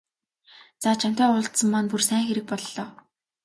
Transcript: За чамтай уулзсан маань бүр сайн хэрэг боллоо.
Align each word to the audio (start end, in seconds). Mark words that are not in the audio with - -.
За 0.83 0.91
чамтай 1.01 1.27
уулзсан 1.31 1.67
маань 1.71 1.89
бүр 1.91 2.01
сайн 2.07 2.23
хэрэг 2.27 2.45
боллоо. 2.49 2.87